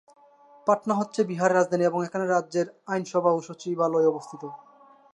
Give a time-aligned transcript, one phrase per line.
[0.67, 4.43] পাটনা হচ্ছে বিহারের রাজধানী এবং এখানে রাজ্যের আইনসভা এবং সচিবালয় অবস্থিত।